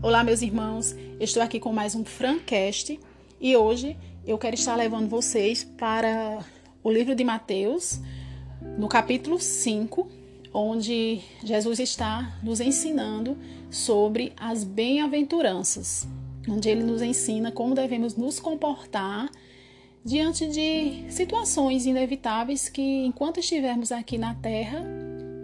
Olá, 0.00 0.22
meus 0.22 0.42
irmãos. 0.42 0.94
Estou 1.18 1.42
aqui 1.42 1.58
com 1.58 1.72
mais 1.72 1.96
um 1.96 2.04
Francast 2.04 3.00
e 3.40 3.56
hoje 3.56 3.96
eu 4.24 4.38
quero 4.38 4.54
estar 4.54 4.76
levando 4.76 5.08
vocês 5.08 5.64
para 5.64 6.38
o 6.84 6.90
livro 6.92 7.16
de 7.16 7.24
Mateus, 7.24 7.98
no 8.78 8.86
capítulo 8.86 9.40
5, 9.40 10.08
onde 10.54 11.20
Jesus 11.42 11.80
está 11.80 12.38
nos 12.44 12.60
ensinando 12.60 13.36
sobre 13.72 14.32
as 14.36 14.62
bem-aventuranças, 14.62 16.06
onde 16.48 16.68
ele 16.68 16.84
nos 16.84 17.02
ensina 17.02 17.50
como 17.50 17.74
devemos 17.74 18.14
nos 18.14 18.38
comportar 18.38 19.28
diante 20.04 20.46
de 20.46 21.10
situações 21.10 21.86
inevitáveis 21.86 22.68
que, 22.68 23.04
enquanto 23.04 23.40
estivermos 23.40 23.90
aqui 23.90 24.16
na 24.16 24.32
terra, 24.36 24.80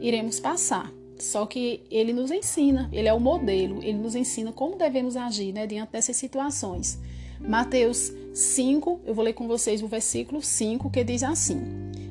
iremos 0.00 0.38
passar. 0.38 0.92
Só 1.24 1.46
que 1.46 1.80
ele 1.90 2.12
nos 2.12 2.30
ensina, 2.30 2.86
ele 2.92 3.08
é 3.08 3.14
o 3.14 3.18
modelo, 3.18 3.82
ele 3.82 3.96
nos 3.96 4.14
ensina 4.14 4.52
como 4.52 4.76
devemos 4.76 5.16
agir 5.16 5.54
né, 5.54 5.66
diante 5.66 5.90
dessas 5.92 6.16
situações. 6.16 6.98
Mateus 7.40 8.12
5, 8.34 9.00
eu 9.06 9.14
vou 9.14 9.24
ler 9.24 9.32
com 9.32 9.48
vocês 9.48 9.82
o 9.82 9.86
versículo 9.88 10.42
5 10.42 10.90
que 10.90 11.02
diz 11.02 11.22
assim: 11.22 11.62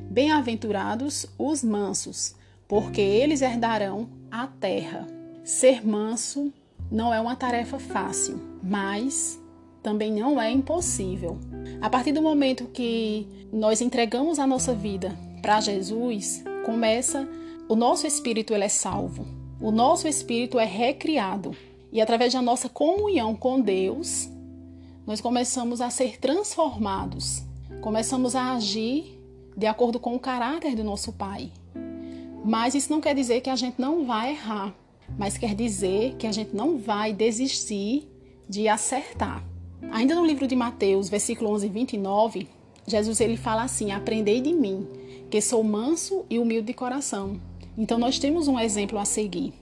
Bem-aventurados 0.10 1.28
os 1.38 1.64
mansos, 1.64 2.34
porque 2.68 3.02
eles 3.02 3.44
herdarão 3.44 4.10
a 4.32 4.48
terra. 4.48 5.08
Ser 5.44 5.86
manso 5.86 6.52
não 6.92 7.14
é 7.14 7.22
uma 7.22 7.36
tarefa 7.36 7.78
fácil, 7.78 8.42
mas 8.64 9.40
também 9.84 10.12
não 10.12 10.42
é 10.42 10.50
impossível. 10.50 11.38
A 11.80 11.88
partir 11.88 12.14
do 12.14 12.22
momento 12.22 12.66
que 12.66 13.28
nós 13.54 13.80
entregamos 13.80 14.40
a 14.40 14.48
nossa 14.48 14.74
vida 14.74 15.16
para 15.40 15.62
Jesus, 15.62 16.44
começa 16.66 17.30
o 17.74 17.76
nosso 17.76 18.06
espírito 18.06 18.54
ele 18.54 18.66
é 18.66 18.70
salvo. 18.70 19.26
O 19.60 19.72
nosso 19.72 20.08
espírito 20.08 20.60
é 20.60 20.64
recriado. 20.64 21.56
E 21.92 22.00
através 22.00 22.32
da 22.32 22.40
nossa 22.40 22.70
comunhão 22.70 23.36
com 23.36 23.60
Deus, 23.60 24.30
nós 25.08 25.20
começamos 25.20 25.82
a 25.82 25.90
ser 25.90 26.20
transformados. 26.20 27.42
Começamos 27.82 28.36
a 28.36 28.54
agir 28.54 29.20
de 29.58 29.66
acordo 29.66 30.00
com 30.00 30.16
o 30.16 30.20
caráter 30.20 30.76
do 30.76 30.84
nosso 30.84 31.12
Pai. 31.14 31.52
Mas 32.46 32.76
isso 32.76 32.92
não 32.92 33.02
quer 33.02 33.16
dizer 33.16 33.42
que 33.42 33.50
a 33.50 33.56
gente 33.56 33.82
não 33.82 34.06
vai 34.06 34.34
errar, 34.34 34.76
mas 35.18 35.36
quer 35.36 35.56
dizer 35.56 36.14
que 36.18 36.28
a 36.28 36.32
gente 36.32 36.56
não 36.56 36.78
vai 36.78 37.12
desistir 37.12 38.08
de 38.48 38.68
acertar. 38.68 39.44
Ainda 39.90 40.14
no 40.14 40.24
livro 40.24 40.46
de 40.46 40.56
Mateus, 40.56 41.10
versículo 41.10 41.50
11 41.50 41.66
e 41.66 41.70
29, 41.72 42.48
Jesus 42.86 43.20
ele 43.20 43.36
fala 43.36 43.64
assim: 43.64 43.92
Aprendei 43.92 44.42
de 44.42 44.54
mim, 44.54 44.88
que 45.32 45.42
sou 45.42 45.64
manso 45.64 46.24
e 46.30 46.38
humilde 46.38 46.68
de 46.68 46.74
coração 46.76 47.42
então 47.78 47.98
nós 47.98 48.20
temos 48.20 48.48
um 48.48 48.60
exemplo 48.60 49.00
a 49.00 49.06
seguir. 49.06 49.54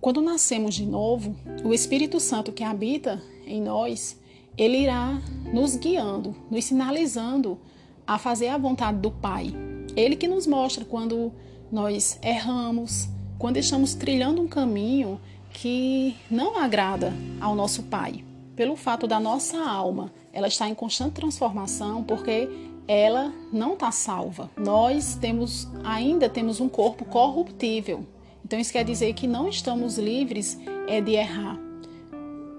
Quando 0.00 0.20
nascemos 0.20 0.74
de 0.74 0.84
novo, 0.84 1.36
o 1.64 1.72
Espírito 1.72 2.18
Santo 2.18 2.50
que 2.52 2.64
habita 2.64 3.22
em 3.46 3.60
nós, 3.60 4.18
ele 4.58 4.78
irá 4.78 5.20
nos 5.52 5.76
guiando, 5.76 6.34
nos 6.50 6.64
sinalizando 6.64 7.58
a 8.06 8.18
fazer 8.18 8.48
a 8.48 8.58
vontade 8.58 8.98
do 8.98 9.10
Pai. 9.10 9.54
Ele 9.94 10.16
que 10.16 10.26
nos 10.26 10.46
mostra 10.46 10.84
quando 10.84 11.32
nós 11.70 12.18
erramos, 12.22 13.08
quando 13.38 13.56
estamos 13.56 13.94
trilhando 13.94 14.42
um 14.42 14.48
caminho 14.48 15.20
que 15.52 16.16
não 16.30 16.58
agrada 16.58 17.12
ao 17.40 17.54
nosso 17.54 17.84
Pai. 17.84 18.24
Pelo 18.56 18.76
fato 18.76 19.06
da 19.06 19.20
nossa 19.20 19.58
alma, 19.58 20.12
ela 20.32 20.48
está 20.48 20.68
em 20.68 20.74
constante 20.74 21.12
transformação, 21.12 22.02
porque 22.02 22.48
ela 22.86 23.32
não 23.52 23.74
está 23.74 23.90
salva. 23.90 24.50
Nós 24.56 25.14
temos 25.14 25.68
ainda 25.84 26.28
temos 26.28 26.60
um 26.60 26.68
corpo 26.68 27.04
corruptível. 27.04 28.06
Então 28.44 28.58
isso 28.58 28.72
quer 28.72 28.84
dizer 28.84 29.12
que 29.14 29.26
não 29.26 29.48
estamos 29.48 29.98
livres 29.98 30.58
é 30.86 31.00
de 31.00 31.12
errar. 31.12 31.58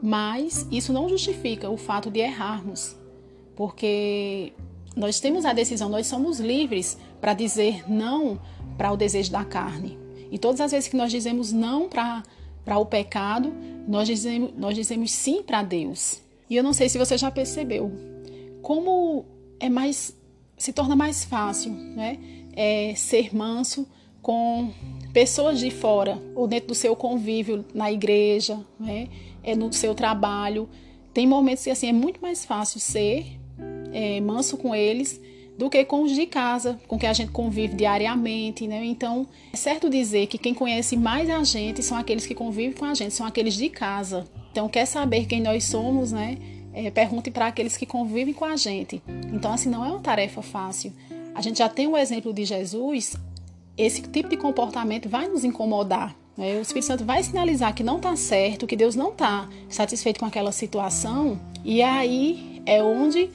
Mas 0.02 0.68
isso 0.72 0.92
não 0.92 1.08
justifica 1.08 1.70
o 1.70 1.78
fato 1.78 2.12
de 2.12 2.20
errarmos, 2.20 2.96
porque 3.56 4.52
nós 4.96 5.20
temos 5.20 5.46
a 5.46 5.54
decisão, 5.54 5.88
nós 5.88 6.08
somos 6.08 6.40
livres 6.40 6.98
para 7.22 7.34
dizer 7.34 7.90
não 7.90 8.40
para 8.78 8.92
o 8.92 8.98
desejo 8.98 9.32
da 9.32 9.46
carne. 9.46 9.98
E 10.30 10.38
todas 10.38 10.60
as 10.60 10.72
vezes 10.72 10.90
que 10.90 10.98
nós 10.98 11.12
dizemos 11.12 11.52
não 11.52 11.88
para 11.88 12.24
o 12.78 12.86
pecado, 12.86 13.54
nós 13.88 14.08
dizemos, 14.08 14.52
nós 14.58 14.76
dizemos 14.76 15.12
sim 15.12 15.42
para 15.42 15.64
Deus. 15.64 16.22
E 16.50 16.56
eu 16.56 16.64
não 16.64 16.74
sei 16.74 16.90
se 16.90 16.98
você 16.98 17.18
já 17.18 17.32
percebeu 17.32 17.92
como 18.62 19.26
é 19.60 19.70
mais 19.70 20.16
se 20.58 20.72
torna 20.72 20.96
mais 20.96 21.24
fácil, 21.24 21.72
né? 21.72 22.18
É, 22.56 22.94
ser 22.96 23.36
manso 23.36 23.88
com 24.22 24.72
pessoas 25.12 25.60
de 25.60 25.70
fora 25.70 26.22
ou 26.36 26.48
dentro 26.48 26.70
do 26.70 26.76
seu 26.76 26.96
convívio 26.96 27.66
na 27.74 27.92
igreja, 27.92 28.60
né? 28.80 29.10
É 29.44 29.56
no 29.56 29.74
seu 29.74 29.94
trabalho. 29.94 30.70
Tem 31.14 31.28
momentos 31.28 31.64
que 31.64 31.70
assim 31.70 31.90
é 31.90 31.94
muito 31.94 32.22
mais 32.22 32.46
fácil 32.46 32.80
ser 32.80 33.40
é, 33.92 34.22
manso 34.22 34.58
com 34.58 34.74
eles 34.74 35.20
do 35.58 35.70
que 35.70 35.84
com 35.86 36.04
os 36.04 36.14
de 36.14 36.26
casa, 36.26 36.80
com 36.88 36.98
que 36.98 37.06
a 37.06 37.14
gente 37.14 37.32
convive 37.32 37.76
diariamente, 37.76 38.68
né? 38.68 38.84
Então, 38.86 39.28
é 39.52 39.58
certo 39.58 39.90
dizer 39.90 40.28
que 40.28 40.38
quem 40.38 40.54
conhece 40.54 40.98
mais 40.98 41.30
a 41.30 41.44
gente 41.44 41.84
são 41.84 41.98
aqueles 41.98 42.26
que 42.26 42.34
convivem 42.34 42.74
com 42.74 42.86
a 42.86 42.94
gente, 42.94 43.14
são 43.14 43.26
aqueles 43.26 43.54
de 43.54 43.70
casa. 43.70 44.26
Então, 44.52 44.68
quer 44.68 44.86
saber 44.86 45.26
quem 45.26 45.42
nós 45.42 45.66
somos, 45.66 46.12
né? 46.12 46.38
É, 46.74 46.90
pergunte 46.90 47.30
para 47.30 47.48
aqueles 47.48 47.78
que 47.78 47.86
convivem 47.86 48.34
com 48.34 48.46
a 48.46 48.56
gente. 48.56 49.02
Então, 49.32 49.54
assim, 49.54 49.70
não 49.70 49.86
é 49.86 49.90
uma 49.90 50.00
tarefa 50.00 50.42
fácil. 50.42 50.92
A 51.36 51.42
gente 51.42 51.60
já 51.60 51.70
tem 51.70 51.88
o 51.88 51.98
exemplo 51.98 52.34
de 52.34 52.46
Jesus, 52.46 53.16
esse 53.78 54.02
tipo 54.02 54.30
de 54.30 54.38
comportamento 54.38 55.10
vai 55.10 55.28
nos 55.28 55.44
incomodar. 55.44 56.16
Né? 56.38 56.58
O 56.58 56.62
Espírito 56.62 56.88
Santo 56.88 57.06
vai 57.06 57.24
sinalizar 57.24 57.74
que 57.74 57.84
não 57.84 57.98
está 57.98 58.16
certo, 58.16 58.68
que 58.68 58.76
Deus 58.76 58.96
não 58.96 59.10
está 59.10 59.48
satisfeito 59.70 60.20
com 60.20 60.26
aquela 60.26 60.52
situação, 60.52 61.40
e 61.64 61.82
aí 61.82 62.62
é 62.66 62.84
onde, 62.84 63.30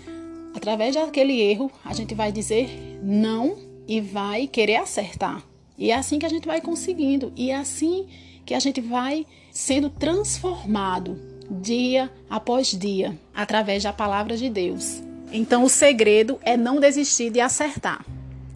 através 0.54 0.94
daquele 0.94 1.40
erro, 1.40 1.70
a 1.84 1.92
gente 1.92 2.14
vai 2.14 2.30
dizer 2.32 2.98
não 3.02 3.56
e 3.86 4.00
vai 4.00 4.46
querer 4.46 4.76
acertar. 4.76 5.42
E 5.76 5.90
é 5.90 5.94
assim 5.94 6.18
que 6.18 6.26
a 6.26 6.28
gente 6.28 6.46
vai 6.46 6.60
conseguindo, 6.60 7.32
e 7.36 7.50
é 7.50 7.56
assim 7.56 8.06
que 8.44 8.54
a 8.54 8.60
gente 8.60 8.80
vai 8.80 9.26
sendo 9.50 9.90
transformado 9.90 11.37
dia 11.50 12.10
após 12.28 12.68
dia, 12.68 13.18
através 13.34 13.82
da 13.82 13.92
palavra 13.92 14.36
de 14.36 14.48
Deus. 14.48 15.02
Então, 15.32 15.64
o 15.64 15.68
segredo 15.68 16.38
é 16.42 16.56
não 16.56 16.80
desistir 16.80 17.30
de 17.30 17.40
acertar. 17.40 18.04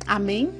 Amém? 0.06 0.50